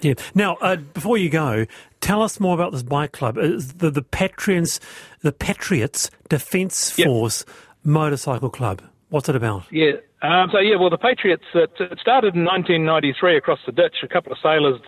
Yeah. 0.02 0.14
Now, 0.34 0.56
uh, 0.62 0.76
before 0.76 1.18
you 1.18 1.30
go, 1.30 1.66
tell 2.02 2.22
us 2.22 2.40
more 2.40 2.54
about 2.54 2.72
this 2.72 2.84
bike 2.84 3.12
club. 3.12 3.38
It's 3.38 3.74
the 3.74 3.90
the 3.90 4.02
Patriots, 4.02 4.80
the 5.22 5.32
Patriots 5.32 6.12
Defence 6.30 6.98
yep. 6.98 7.08
Force 7.08 7.46
Motorcycle 7.84 8.50
Club. 8.50 8.82
What's 9.10 9.30
it 9.30 9.36
about? 9.36 9.64
Yeah. 9.72 9.94
Um, 10.22 10.50
so 10.52 10.60
yeah, 10.60 10.76
well, 10.78 10.90
the 10.90 10.98
Patriots 10.98 11.44
it, 11.54 11.72
it 11.80 12.00
started 12.00 12.36
in 12.36 12.46
1993 12.46 13.38
across 13.38 13.60
the 13.66 13.72
ditch. 13.72 13.98
A 14.04 14.08
couple 14.08 14.32
of 14.32 14.38
sailors 14.42 14.82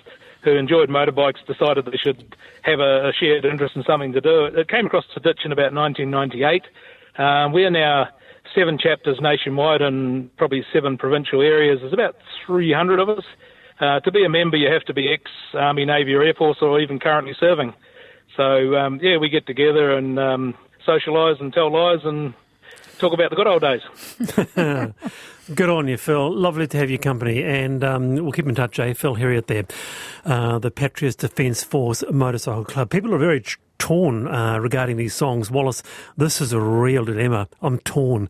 who 0.44 0.56
enjoyed 0.56 0.90
motorbikes 0.90 1.46
decided 1.46 1.86
they 1.86 1.98
should 1.98 2.36
have 2.64 2.80
a, 2.80 3.10
a 3.10 3.14
shared 3.14 3.46
interest 3.46 3.76
in 3.76 3.84
something 3.84 4.14
to 4.14 4.22
do. 4.22 4.46
It 4.46 4.70
came 4.70 4.86
across 4.86 5.06
the 5.14 5.20
ditch 5.20 5.42
in 5.46 5.52
about 5.52 5.74
1998. 5.74 6.64
Um, 7.18 7.52
we 7.52 7.66
are 7.66 7.72
now 7.72 8.08
seven 8.56 8.78
chapters 8.78 9.20
nationwide 9.22 9.82
and 9.82 10.36
probably 10.38 10.64
seven 10.72 10.98
provincial 10.98 11.42
areas. 11.42 11.80
There's 11.82 11.94
about 11.94 12.16
300 12.46 13.00
of 13.00 13.10
us. 13.10 13.26
Uh, 13.80 14.00
to 14.00 14.12
be 14.12 14.26
a 14.26 14.30
member, 14.30 14.58
you 14.58 14.72
have 14.72 14.84
to 14.86 14.94
be 14.94 15.14
ex-Army, 15.14 15.86
Navy, 15.86 16.14
or 16.14 16.24
Air 16.24 16.34
Force, 16.34 16.58
or 16.62 16.80
even 16.80 17.00
currently 17.00 17.34
serving. 17.40 17.74
So 18.36 18.76
um, 18.76 19.00
yeah, 19.02 19.18
we 19.18 19.30
get 19.30 19.46
together 19.46 19.98
and 19.98 20.20
um, 20.20 20.56
socialise 20.88 21.40
and 21.40 21.54
tell 21.54 21.72
lies 21.72 22.04
and 22.04 22.34
talk 23.00 23.14
about 23.14 23.30
the 23.30 23.36
good 23.36 23.48
old 23.48 23.62
days. 23.62 23.82
Good 25.56 25.70
on 25.70 25.88
you, 25.88 25.96
Phil. 25.96 26.36
Lovely 26.36 26.68
to 26.68 26.78
have 26.78 26.90
your 26.90 27.00
company, 27.00 27.42
and 27.42 27.82
um, 27.82 28.16
we'll 28.16 28.34
keep 28.34 28.48
in 28.48 28.56
touch, 28.56 28.80
eh? 28.80 28.92
Phil 28.92 29.16
Herriot 29.16 29.48
there, 29.48 29.64
uh, 30.26 30.60
the 30.60 30.70
Patriots 30.70 31.16
Defence 31.16 31.64
Force 31.64 32.04
Motorcycle 32.12 32.66
Club. 32.66 32.90
People 32.90 33.14
are 33.14 33.18
very 33.18 33.42
torn 33.80 34.28
uh, 34.28 34.60
regarding 34.60 34.98
these 34.98 35.14
songs. 35.14 35.52
Wallace, 35.52 35.84
this 36.16 36.42
is 36.42 36.54
a 36.54 36.60
real 36.60 37.06
dilemma. 37.06 37.48
I'm 37.62 37.80
torn. 37.80 38.30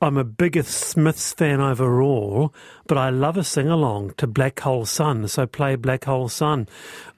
I'm 0.00 0.16
a 0.16 0.24
bigger 0.24 0.62
Smiths 0.62 1.32
fan 1.32 1.60
overall, 1.60 2.52
but 2.86 2.98
I 2.98 3.10
love 3.10 3.36
a 3.36 3.44
sing 3.44 3.68
along 3.68 4.14
to 4.18 4.26
Black 4.26 4.60
Hole 4.60 4.86
Sun, 4.86 5.28
so 5.28 5.46
play 5.46 5.76
Black 5.76 6.04
Hole 6.04 6.28
Sun. 6.28 6.68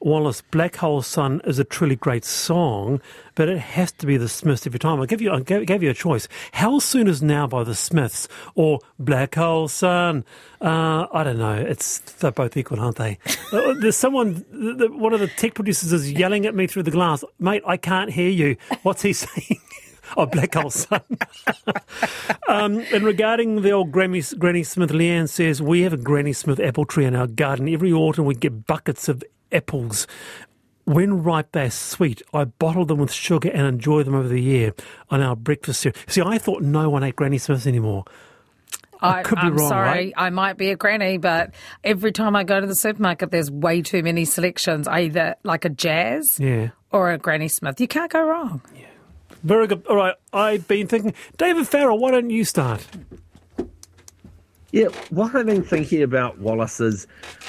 Wallace, 0.00 0.42
Black 0.42 0.76
Hole 0.76 1.02
Sun 1.02 1.40
is 1.44 1.58
a 1.58 1.64
truly 1.64 1.96
great 1.96 2.24
song, 2.24 3.00
but 3.34 3.48
it 3.48 3.58
has 3.58 3.92
to 3.92 4.06
be 4.06 4.16
the 4.16 4.28
Smiths 4.28 4.66
every 4.66 4.78
time. 4.78 5.00
I 5.00 5.06
give 5.06 5.20
you, 5.20 5.32
I 5.32 5.40
gave 5.40 5.82
you 5.82 5.90
a 5.90 5.94
choice. 5.94 6.28
How 6.52 6.78
soon 6.78 7.08
is 7.08 7.22
now 7.22 7.46
by 7.46 7.64
the 7.64 7.74
Smiths 7.74 8.28
or 8.54 8.80
Black 8.98 9.34
Hole 9.34 9.68
Sun? 9.68 10.24
Uh, 10.60 11.06
I 11.12 11.22
don't 11.22 11.38
know. 11.38 11.54
It's 11.54 11.98
they're 11.98 12.32
both 12.32 12.56
equal, 12.56 12.80
aren't 12.80 12.96
they? 12.96 13.18
Uh, 13.50 13.72
there's 13.80 13.96
someone, 13.96 14.44
one 14.52 15.14
of 15.14 15.20
the 15.20 15.26
tech 15.26 15.54
producers 15.54 15.90
is 15.90 16.12
yelling 16.12 16.44
at 16.44 16.54
me 16.54 16.66
through 16.66 16.82
the 16.82 16.90
glass, 16.90 17.24
mate. 17.38 17.62
I 17.66 17.78
can't 17.78 18.10
hear 18.10 18.28
you. 18.28 18.58
What's 18.82 19.00
he 19.00 19.12
saying? 19.14 19.58
oh, 20.18 20.26
Black 20.26 20.54
Hole 20.54 20.68
Sun. 20.68 21.00
um, 22.48 22.80
and 22.92 23.04
regarding 23.04 23.62
the 23.62 23.70
old 23.70 23.90
Granny, 23.90 24.22
Granny 24.38 24.62
Smith, 24.64 24.90
Leanne 24.90 25.30
says, 25.30 25.62
We 25.62 25.80
have 25.82 25.94
a 25.94 25.96
Granny 25.96 26.34
Smith 26.34 26.60
apple 26.60 26.84
tree 26.84 27.06
in 27.06 27.14
our 27.16 27.26
garden. 27.26 27.68
Every 27.68 27.92
autumn 27.92 28.26
we 28.26 28.34
get 28.34 28.66
buckets 28.66 29.08
of 29.08 29.24
apples. 29.52 30.06
When 30.84 31.22
ripe, 31.22 31.52
they're 31.52 31.70
sweet. 31.70 32.22
I 32.32 32.44
bottle 32.44 32.84
them 32.86 32.98
with 32.98 33.12
sugar 33.12 33.50
and 33.50 33.66
enjoy 33.66 34.02
them 34.02 34.14
over 34.14 34.28
the 34.28 34.40
year 34.42 34.74
on 35.10 35.20
our 35.20 35.36
breakfast 35.36 35.80
cereal. 35.80 35.98
See, 36.06 36.22
I 36.22 36.38
thought 36.38 36.62
no 36.62 36.88
one 36.88 37.02
ate 37.02 37.16
Granny 37.16 37.38
Smiths 37.38 37.66
anymore. 37.66 38.04
I, 39.00 39.20
I 39.20 39.22
could 39.22 39.36
be 39.36 39.42
I'm 39.42 39.56
wrong, 39.56 39.68
sorry, 39.68 39.88
right? 39.88 40.12
I 40.16 40.30
might 40.30 40.56
be 40.56 40.70
a 40.70 40.76
granny, 40.76 41.18
but 41.18 41.54
every 41.84 42.12
time 42.12 42.34
I 42.36 42.44
go 42.44 42.60
to 42.60 42.66
the 42.66 42.74
supermarket, 42.74 43.30
there's 43.30 43.50
way 43.50 43.82
too 43.82 44.02
many 44.02 44.24
selections. 44.24 44.88
Either 44.88 45.36
like 45.44 45.64
a 45.64 45.70
jazz 45.70 46.38
yeah. 46.40 46.70
or 46.90 47.12
a 47.12 47.18
Granny 47.18 47.48
Smith. 47.48 47.80
You 47.80 47.88
can't 47.88 48.10
go 48.10 48.22
wrong. 48.22 48.60
Yeah. 48.74 48.86
Very 49.44 49.68
good. 49.68 49.86
All 49.86 49.96
right, 49.96 50.14
I've 50.32 50.66
been 50.66 50.88
thinking, 50.88 51.14
David 51.36 51.68
Farrar, 51.68 51.94
why 51.94 52.10
don't 52.10 52.30
you 52.30 52.44
start? 52.44 52.84
Yeah, 54.72 54.88
what 55.10 55.34
I've 55.34 55.46
been 55.46 55.62
thinking 55.62 56.02
about 56.02 56.38
Wallace 56.38 56.80
is, 56.80 57.06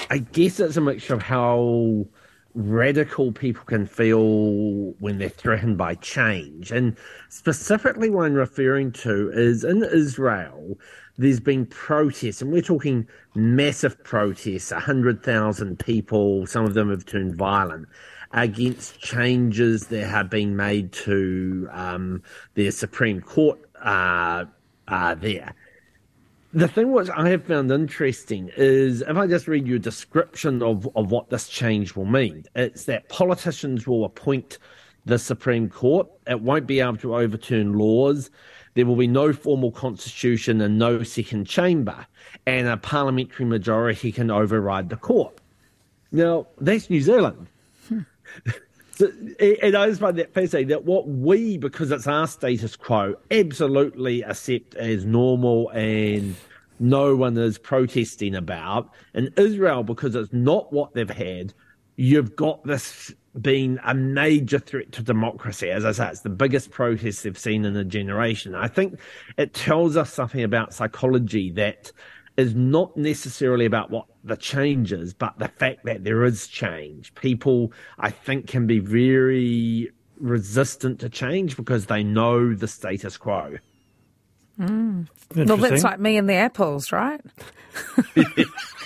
I 0.08 0.18
guess 0.18 0.58
it's 0.60 0.76
a 0.76 0.80
mixture 0.80 1.14
of 1.14 1.22
how 1.22 2.06
radical 2.54 3.30
people 3.30 3.62
can 3.64 3.86
feel 3.86 4.92
when 4.98 5.18
they're 5.18 5.28
threatened 5.28 5.76
by 5.76 5.96
change. 5.96 6.70
And 6.70 6.96
specifically, 7.28 8.08
what 8.08 8.24
I'm 8.24 8.34
referring 8.34 8.92
to 8.92 9.30
is 9.32 9.64
in 9.64 9.82
Israel, 9.84 10.78
there's 11.20 11.38
been 11.38 11.66
protests, 11.66 12.40
and 12.40 12.50
we're 12.50 12.62
talking 12.62 13.06
massive 13.34 14.02
protests 14.04 14.70
100,000 14.70 15.78
people, 15.78 16.46
some 16.46 16.64
of 16.64 16.72
them 16.72 16.88
have 16.88 17.04
turned 17.04 17.36
violent 17.36 17.86
against 18.32 18.98
changes 19.00 19.88
that 19.88 20.06
have 20.06 20.30
been 20.30 20.56
made 20.56 20.92
to 20.92 21.68
um, 21.72 22.22
their 22.54 22.70
Supreme 22.70 23.20
Court 23.20 23.60
uh, 23.82 24.46
uh, 24.88 25.14
there. 25.16 25.54
The 26.54 26.68
thing 26.68 26.90
which 26.90 27.10
I 27.10 27.28
have 27.28 27.44
found 27.44 27.70
interesting 27.70 28.50
is 28.56 29.02
if 29.02 29.14
I 29.14 29.26
just 29.26 29.46
read 29.46 29.68
you 29.68 29.76
a 29.76 29.78
description 29.78 30.62
of, 30.62 30.88
of 30.96 31.10
what 31.10 31.28
this 31.28 31.48
change 31.48 31.94
will 31.94 32.06
mean, 32.06 32.46
it's 32.54 32.84
that 32.84 33.10
politicians 33.10 33.86
will 33.86 34.06
appoint 34.06 34.56
the 35.04 35.18
Supreme 35.18 35.68
Court. 35.68 36.08
It 36.26 36.40
won't 36.40 36.66
be 36.66 36.80
able 36.80 36.96
to 36.98 37.14
overturn 37.14 37.74
laws. 37.74 38.30
There 38.74 38.86
will 38.86 38.96
be 38.96 39.06
no 39.06 39.32
formal 39.32 39.72
constitution 39.72 40.60
and 40.60 40.78
no 40.78 41.02
second 41.02 41.46
chamber, 41.46 42.06
and 42.46 42.68
a 42.68 42.76
parliamentary 42.76 43.44
majority 43.44 44.12
can 44.12 44.30
override 44.30 44.88
the 44.88 44.96
court. 44.96 45.40
Now, 46.12 46.46
that's 46.60 46.90
New 46.90 47.00
Zealand. 47.00 47.46
Hmm. 47.88 48.00
so, 48.92 49.10
and 49.40 49.76
I 49.76 49.88
just 49.88 50.00
find 50.00 50.18
that 50.18 50.32
fascinating 50.32 50.68
that 50.68 50.84
what 50.84 51.08
we, 51.08 51.56
because 51.56 51.90
it's 51.90 52.06
our 52.06 52.26
status 52.26 52.76
quo, 52.76 53.16
absolutely 53.30 54.22
accept 54.22 54.74
as 54.74 55.04
normal 55.04 55.68
and 55.70 56.36
no 56.78 57.14
one 57.14 57.36
is 57.36 57.58
protesting 57.58 58.34
about. 58.34 58.90
In 59.14 59.32
Israel, 59.36 59.82
because 59.82 60.14
it's 60.14 60.32
not 60.32 60.72
what 60.72 60.94
they've 60.94 61.08
had, 61.08 61.52
you've 61.96 62.34
got 62.34 62.64
this 62.64 63.12
being 63.40 63.78
a 63.84 63.94
major 63.94 64.58
threat 64.58 64.92
to 64.92 65.02
democracy. 65.02 65.70
As 65.70 65.84
I 65.84 65.92
say, 65.92 66.08
it's 66.08 66.20
the 66.20 66.30
biggest 66.30 66.70
protest 66.70 67.22
they've 67.22 67.38
seen 67.38 67.64
in 67.64 67.76
a 67.76 67.84
generation. 67.84 68.54
I 68.54 68.66
think 68.66 68.98
it 69.36 69.54
tells 69.54 69.96
us 69.96 70.12
something 70.12 70.42
about 70.42 70.74
psychology 70.74 71.50
that 71.52 71.92
is 72.36 72.54
not 72.54 72.96
necessarily 72.96 73.66
about 73.66 73.90
what 73.90 74.06
the 74.24 74.36
change 74.36 74.92
is, 74.92 75.14
but 75.14 75.38
the 75.38 75.48
fact 75.48 75.84
that 75.84 76.04
there 76.04 76.24
is 76.24 76.48
change. 76.48 77.14
People, 77.14 77.72
I 77.98 78.10
think, 78.10 78.48
can 78.48 78.66
be 78.66 78.78
very 78.78 79.90
resistant 80.18 81.00
to 81.00 81.08
change 81.08 81.56
because 81.56 81.86
they 81.86 82.02
know 82.02 82.54
the 82.54 82.68
status 82.68 83.16
quo. 83.16 83.56
Mm. 84.58 85.08
Well, 85.34 85.56
that's 85.56 85.84
like 85.84 86.00
me 86.00 86.16
and 86.16 86.28
the 86.28 86.34
apples, 86.34 86.92
right? 86.92 87.20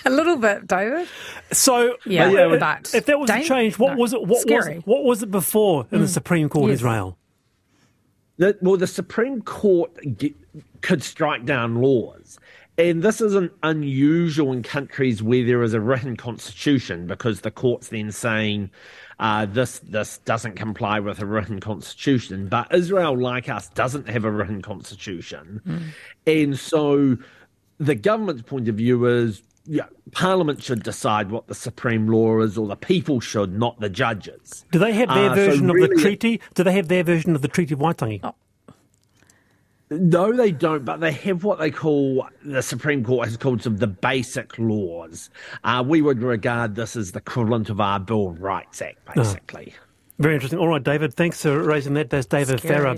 a 0.05 0.11
little 0.11 0.37
bit, 0.37 0.67
David. 0.67 1.09
So, 1.53 1.97
yeah, 2.05 2.31
yeah 2.31 2.57
but 2.59 2.95
if 2.95 3.07
that 3.07 3.19
was 3.19 3.31
a 3.31 3.43
change, 3.43 3.79
what 3.79 3.95
no, 3.95 4.01
was 4.01 4.13
it? 4.13 4.23
What 4.23 4.43
scary. 4.43 4.59
was 4.59 4.67
it, 4.69 4.87
what 4.87 5.05
was 5.05 5.23
it 5.23 5.31
before 5.31 5.87
in 5.91 5.99
mm. 5.99 6.03
the 6.03 6.09
Supreme 6.09 6.49
Court 6.49 6.71
yes. 6.71 6.81
Israel? 6.81 7.19
The, 8.37 8.59
well, 8.61 8.77
the 8.77 8.87
Supreme 8.87 9.43
Court 9.43 9.91
get, 10.19 10.35
could 10.81 11.03
strike 11.03 11.45
down 11.45 11.77
laws. 11.77 12.39
And 12.77 13.03
this 13.03 13.21
isn't 13.21 13.53
unusual 13.63 14.53
in 14.53 14.65
countries 14.65 15.23
where 15.23 15.45
there 15.45 15.63
is 15.63 15.75
a 15.75 15.81
written 15.81 16.17
constitution 16.17 17.07
because 17.07 17.43
the 17.43 17.53
court's 17.53 17.89
then 17.89 18.11
saying 18.11 18.71
uh, 19.19 19.47
this 19.47 19.79
this 19.81 20.19
doesn't 20.19 20.57
comply 20.57 21.01
with 21.01 21.21
a 21.21 21.27
written 21.27 21.61
constitution. 21.61 22.49
But 22.49 22.75
Israel, 22.75 23.17
like 23.17 23.49
us, 23.49 23.69
doesn't 23.71 24.09
have 24.09 24.25
a 24.25 24.31
written 24.31 24.63
constitution, 24.63 25.61
mm. 25.67 25.83
and 26.27 26.59
so 26.59 27.17
the 27.79 27.95
government's 27.95 28.43
point 28.43 28.69
of 28.69 28.77
view 28.77 29.07
is. 29.07 29.43
Yeah, 29.67 29.87
Parliament 30.13 30.63
should 30.63 30.83
decide 30.83 31.31
what 31.31 31.47
the 31.47 31.55
supreme 31.55 32.07
law 32.07 32.41
is, 32.41 32.59
or 32.59 32.69
the 32.69 32.77
people 32.77 33.19
should, 33.19 33.59
not 33.59 33.81
the 33.81 33.89
judges. 33.89 34.67
Do 34.73 34.79
they 34.79 34.93
have 34.93 35.09
their 35.09 35.31
uh, 35.31 35.35
version 35.35 35.69
so 35.69 35.73
really 35.73 35.85
of 35.85 35.97
the 35.97 36.03
treaty? 36.03 36.43
Do 36.53 36.65
they 36.65 36.73
have 36.73 36.89
their 36.89 37.03
version 37.03 37.35
of 37.35 37.41
the 37.41 37.49
Treaty 37.49 37.73
of 37.73 37.81
Waitangi? 37.81 38.21
Oh. 38.23 38.35
No, 39.91 40.33
they 40.33 40.51
don't, 40.51 40.85
but 40.85 41.01
they 41.01 41.13
have 41.13 41.45
what 41.45 41.59
they 41.59 41.71
call 41.71 42.27
the 42.43 42.63
Supreme 42.63 43.05
Court 43.05 43.29
has 43.29 43.37
called 43.37 43.63
some 43.63 43.75
of 43.75 43.81
the 43.81 43.87
basic 43.87 44.59
laws. 44.59 45.31
Uh, 45.63 45.85
we 45.87 46.01
would 46.01 46.23
regard 46.23 46.75
this 46.75 46.97
as 46.97 47.13
the 47.13 47.19
equivalent 47.19 47.69
of 47.69 47.81
our 47.81 48.01
Bill 48.01 48.29
of 48.29 48.41
Rights 48.41 48.81
Act, 48.81 48.99
ah. 49.09 49.13
basically. 49.15 49.75
Oh. 49.77 49.81
Very 50.21 50.35
interesting. 50.35 50.61
All 50.61 50.69
right, 50.69 50.83
David, 50.83 51.13
thanks 51.15 51.43
for 51.43 51.61
raising 51.61 51.95
that. 51.95 52.09
That's 52.09 52.27
David 52.27 52.61
Farrar. 52.61 52.97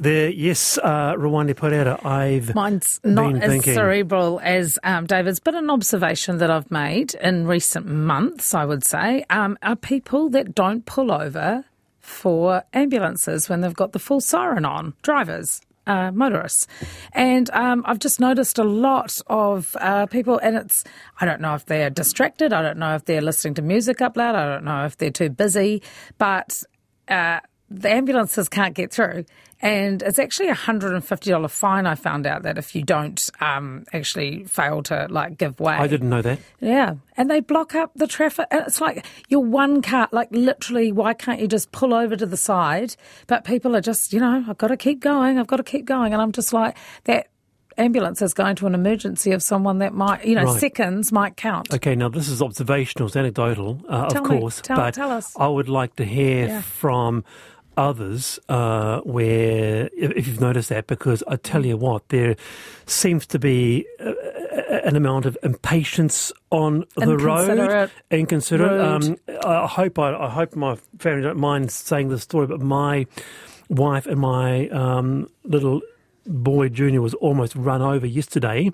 There, 0.00 0.30
yes, 0.30 0.78
uh, 0.78 1.12
Ruwani 1.14 1.52
Perera, 1.52 2.02
I've 2.06 2.54
Mine's 2.54 3.00
not 3.04 3.36
as 3.36 3.50
thinking... 3.50 3.74
cerebral 3.74 4.40
as 4.42 4.78
um, 4.82 5.04
David's, 5.04 5.40
but 5.40 5.54
an 5.54 5.68
observation 5.68 6.38
that 6.38 6.50
I've 6.50 6.70
made 6.70 7.14
in 7.16 7.46
recent 7.46 7.84
months, 7.84 8.54
I 8.54 8.64
would 8.64 8.82
say, 8.82 9.26
um, 9.28 9.58
are 9.62 9.76
people 9.76 10.30
that 10.30 10.54
don't 10.54 10.86
pull 10.86 11.12
over 11.12 11.66
for 12.00 12.62
ambulances 12.72 13.50
when 13.50 13.60
they've 13.60 13.74
got 13.74 13.92
the 13.92 13.98
full 13.98 14.22
siren 14.22 14.64
on, 14.64 14.94
drivers 15.02 15.60
uh, 15.86 16.10
motorists. 16.12 16.66
And 17.12 17.50
um, 17.50 17.82
I've 17.86 17.98
just 17.98 18.20
noticed 18.20 18.58
a 18.58 18.64
lot 18.64 19.20
of 19.26 19.76
uh, 19.80 20.06
people, 20.06 20.38
and 20.38 20.56
it's, 20.56 20.84
I 21.20 21.26
don't 21.26 21.40
know 21.40 21.54
if 21.54 21.66
they're 21.66 21.90
distracted, 21.90 22.52
I 22.52 22.62
don't 22.62 22.78
know 22.78 22.94
if 22.94 23.04
they're 23.04 23.20
listening 23.20 23.54
to 23.54 23.62
music 23.62 24.00
up 24.00 24.16
loud, 24.16 24.34
I 24.34 24.46
don't 24.46 24.64
know 24.64 24.84
if 24.84 24.96
they're 24.96 25.10
too 25.10 25.30
busy, 25.30 25.82
but 26.18 26.62
uh, 27.08 27.40
the 27.80 27.90
ambulances 27.90 28.48
can't 28.48 28.74
get 28.74 28.92
through. 28.92 29.24
And 29.60 30.02
it's 30.02 30.18
actually 30.18 30.48
a 30.50 30.54
$150 30.54 31.50
fine, 31.50 31.86
I 31.86 31.94
found 31.94 32.26
out, 32.26 32.42
that 32.42 32.58
if 32.58 32.74
you 32.74 32.82
don't 32.82 33.30
um, 33.40 33.84
actually 33.94 34.44
fail 34.44 34.82
to 34.84 35.06
like 35.08 35.38
give 35.38 35.58
way. 35.58 35.74
I 35.74 35.86
didn't 35.86 36.10
know 36.10 36.20
that. 36.20 36.38
Yeah. 36.60 36.96
And 37.16 37.30
they 37.30 37.40
block 37.40 37.74
up 37.74 37.92
the 37.94 38.06
traffic. 38.06 38.46
And 38.50 38.66
it's 38.66 38.80
like 38.80 39.06
you're 39.28 39.40
one 39.40 39.80
car, 39.80 40.08
like 40.12 40.28
literally, 40.32 40.92
why 40.92 41.14
can't 41.14 41.40
you 41.40 41.48
just 41.48 41.72
pull 41.72 41.94
over 41.94 42.14
to 42.14 42.26
the 42.26 42.36
side? 42.36 42.96
But 43.26 43.44
people 43.44 43.74
are 43.74 43.80
just, 43.80 44.12
you 44.12 44.20
know, 44.20 44.44
I've 44.46 44.58
got 44.58 44.68
to 44.68 44.76
keep 44.76 45.00
going, 45.00 45.38
I've 45.38 45.46
got 45.46 45.56
to 45.56 45.64
keep 45.64 45.86
going. 45.86 46.12
And 46.12 46.20
I'm 46.20 46.32
just 46.32 46.52
like, 46.52 46.76
that 47.04 47.28
ambulance 47.78 48.22
is 48.22 48.34
going 48.34 48.56
to 48.56 48.66
an 48.66 48.74
emergency 48.74 49.32
of 49.32 49.42
someone 49.42 49.78
that 49.78 49.94
might, 49.94 50.24
you 50.24 50.34
know, 50.34 50.44
right. 50.44 50.60
seconds 50.60 51.12
might 51.12 51.36
count. 51.36 51.72
Okay, 51.72 51.94
now 51.94 52.08
this 52.08 52.28
is 52.28 52.40
observational, 52.42 53.08
it's 53.08 53.16
anecdotal, 53.16 53.80
uh, 53.88 54.10
of 54.14 54.22
course. 54.22 54.60
Tell, 54.60 54.76
but 54.76 54.94
tell. 54.94 55.22
I 55.36 55.48
would 55.48 55.68
like 55.68 55.96
to 55.96 56.04
hear 56.04 56.46
yeah. 56.46 56.60
from 56.62 57.24
others 57.76 58.38
uh, 58.48 59.00
where, 59.00 59.90
if 59.96 60.26
you've 60.26 60.40
noticed 60.40 60.68
that, 60.68 60.86
because 60.86 61.22
I 61.28 61.36
tell 61.36 61.64
you 61.64 61.76
what, 61.76 62.08
there 62.08 62.36
seems 62.86 63.26
to 63.28 63.38
be 63.38 63.86
a, 64.00 64.10
a, 64.10 64.86
an 64.86 64.96
amount 64.96 65.26
of 65.26 65.36
impatience 65.42 66.32
on 66.50 66.84
the 66.96 67.16
road. 67.16 67.90
Inconsiderate. 68.10 68.80
Um, 68.80 69.16
I 69.44 69.66
hope 69.66 69.98
I, 69.98 70.14
I, 70.14 70.30
hope 70.30 70.54
my 70.56 70.76
family 70.98 71.22
don't 71.22 71.38
mind 71.38 71.70
saying 71.70 72.08
this 72.08 72.22
story, 72.22 72.46
but 72.46 72.60
my 72.60 73.06
wife 73.68 74.06
and 74.06 74.20
my 74.20 74.68
um, 74.68 75.28
little 75.44 75.80
boy 76.26 76.68
Junior 76.68 77.00
was 77.00 77.14
almost 77.14 77.54
run 77.54 77.82
over 77.82 78.06
yesterday 78.06 78.72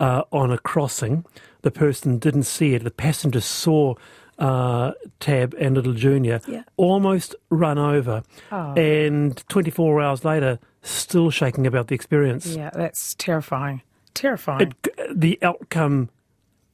uh, 0.00 0.22
on 0.32 0.50
a 0.50 0.58
crossing. 0.58 1.24
The 1.62 1.70
person 1.70 2.18
didn't 2.18 2.44
see 2.44 2.74
it. 2.74 2.84
The 2.84 2.90
passenger 2.90 3.40
saw 3.40 3.94
uh, 4.38 4.92
Tab 5.20 5.54
and 5.58 5.74
Little 5.74 5.94
Junior 5.94 6.40
yeah. 6.46 6.62
almost 6.76 7.34
run 7.50 7.78
over, 7.78 8.22
oh. 8.52 8.74
and 8.74 9.42
24 9.48 10.00
hours 10.00 10.24
later, 10.24 10.58
still 10.82 11.30
shaking 11.30 11.66
about 11.66 11.88
the 11.88 11.94
experience. 11.94 12.46
Yeah, 12.46 12.70
that's 12.70 13.14
terrifying. 13.14 13.82
Terrifying. 14.14 14.74
It, 14.84 15.20
the 15.20 15.38
outcome 15.42 16.10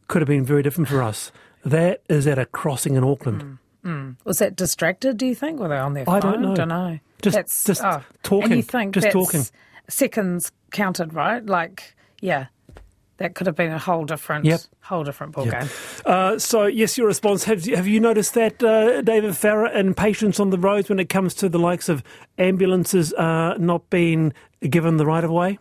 could 0.09 0.23
have 0.23 0.29
been 0.29 0.45
very 0.45 0.63
different 0.63 0.89
for 0.89 1.03
us. 1.03 1.33
That 1.65 2.03
is 2.09 2.27
at 2.27 2.39
a 2.39 2.47
crossing 2.47 2.97
in 2.97 3.05
Auckland. 3.05 3.43
Mm. 3.43 3.59
Mm. 3.85 4.17
Was 4.25 4.39
that 4.39 4.55
distracted? 4.55 5.17
Do 5.17 5.27
you 5.27 5.35
think? 5.35 5.59
Were 5.59 5.69
they 5.69 5.79
on 5.79 5.95
their 5.95 6.05
phone? 6.05 6.15
I 6.17 6.21
don't 6.21 6.41
know. 6.41 6.55
Don't 6.55 6.69
know. 6.69 6.99
Just, 7.21 7.35
that's, 7.35 7.65
just 7.65 7.83
oh. 7.85 8.03
talking. 8.23 8.53
And 8.53 8.57
you 8.57 8.63
think 8.63 8.95
just 8.95 9.11
talking. 9.11 9.45
Seconds 9.89 10.53
counted, 10.71 11.15
right? 11.15 11.45
Like, 11.45 11.95
yeah 12.21 12.47
that 13.23 13.35
could 13.37 13.47
have 13.47 13.55
been 13.55 13.71
a 13.71 13.79
whole 13.79 14.05
different, 14.05 14.45
yep. 14.45 14.61
whole 14.81 15.05
different 15.05 15.33
ball 15.33 15.47
yep. 15.47 15.61
game. 15.61 15.71
Uh, 16.05 16.39
so, 16.39 16.67
yes, 16.67 16.99
your 16.99 17.07
response. 17.07 17.45
Have, 17.45 17.65
have 17.67 17.87
you 17.87 18.01
noticed 18.01 18.35
that, 18.35 18.63
uh, 18.63 19.01
David 19.03 19.37
Farrar, 19.37 19.67
and 19.67 19.97
patience 19.97 20.41
on 20.41 20.51
the 20.51 20.59
roads 20.59 20.89
when 20.89 20.99
it 20.99 21.09
comes 21.09 21.33
to 21.35 21.49
the 21.49 21.59
likes 21.59 21.89
of 21.89 22.03
ambulances 22.37 23.15
uh, 23.15 23.55
not 23.59 23.89
being 23.91 24.33
given 24.69 24.97
the 24.97 25.07
right 25.07 25.23
of 25.23 25.31
way? 25.31 25.59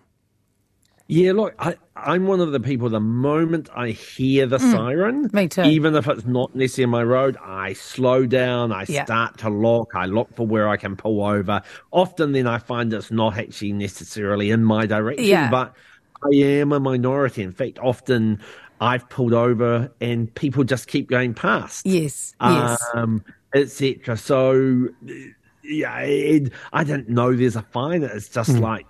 Yeah, 1.07 1.33
look, 1.33 1.53
I, 1.59 1.75
am 1.97 2.25
one 2.25 2.39
of 2.39 2.51
the 2.51 2.59
people. 2.59 2.89
The 2.89 3.01
moment 3.01 3.69
I 3.75 3.89
hear 3.89 4.47
the 4.47 4.57
mm, 4.57 4.71
siren, 4.71 5.29
me 5.33 5.49
too. 5.49 5.63
Even 5.63 5.93
if 5.93 6.07
it's 6.07 6.25
not 6.25 6.55
necessarily 6.55 6.89
my 6.89 7.03
road, 7.03 7.37
I 7.43 7.73
slow 7.73 8.25
down. 8.25 8.71
I 8.71 8.85
yeah. 8.87 9.03
start 9.03 9.37
to 9.39 9.49
look. 9.49 9.91
I 9.93 10.05
look 10.05 10.33
for 10.35 10.47
where 10.47 10.69
I 10.69 10.77
can 10.77 10.95
pull 10.95 11.21
over. 11.21 11.61
Often, 11.91 12.31
then 12.31 12.47
I 12.47 12.59
find 12.59 12.93
it's 12.93 13.11
not 13.11 13.37
actually 13.37 13.73
necessarily 13.73 14.51
in 14.51 14.63
my 14.63 14.85
direction, 14.85 15.25
yeah. 15.25 15.49
but 15.51 15.75
I 16.23 16.35
am 16.35 16.71
a 16.71 16.79
minority. 16.79 17.43
In 17.43 17.51
fact, 17.51 17.79
often 17.79 18.39
I've 18.79 19.07
pulled 19.09 19.33
over 19.33 19.91
and 20.01 20.33
people 20.35 20.63
just 20.63 20.87
keep 20.87 21.09
going 21.09 21.33
past. 21.33 21.85
Yes, 21.85 22.35
yes, 22.41 22.83
um, 22.93 23.23
etc. 23.53 24.17
So, 24.17 24.89
yeah, 25.63 25.99
it, 25.99 26.51
I 26.73 26.83
didn't 26.83 27.09
know. 27.09 27.35
There's 27.35 27.55
a 27.55 27.61
fine. 27.61 28.03
It's 28.03 28.29
just 28.29 28.51
mm. 28.51 28.59
like 28.59 28.85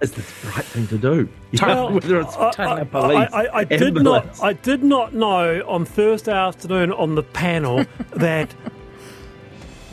is 0.00 0.12
the 0.12 0.22
right 0.48 0.64
thing 0.64 0.86
to 0.86 0.96
do. 0.96 1.28
Well, 1.60 1.92
whether 1.92 2.20
it's 2.20 2.34
I, 2.34 2.84
police, 2.84 3.28
I, 3.32 3.44
I, 3.44 3.56
I 3.58 3.64
did 3.64 3.94
not. 3.94 4.42
I 4.42 4.54
did 4.54 4.82
not 4.82 5.14
know 5.14 5.62
on 5.68 5.84
Thursday 5.84 6.32
afternoon 6.32 6.92
on 6.92 7.16
the 7.16 7.22
panel 7.22 7.84
that 8.16 8.54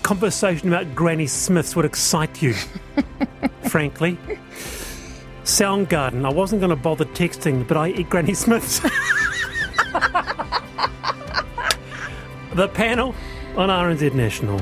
conversation 0.03 0.69
about 0.69 0.95
Granny 0.95 1.27
Smiths 1.27 1.75
would 1.75 1.85
excite 1.85 2.41
you. 2.41 2.53
frankly. 3.69 4.17
Soundgarden. 5.47 6.25
I 6.25 6.29
wasn't 6.29 6.59
going 6.59 6.71
to 6.71 6.75
bother 6.75 7.05
texting, 7.05 7.65
but 7.65 7.77
I 7.77 7.87
eat 7.89 8.09
Granny 8.09 8.33
Smiths. 8.33 8.79
the 12.53 12.67
panel 12.73 13.15
on 13.55 13.69
RNZ 13.69 14.13
National. 14.13 14.59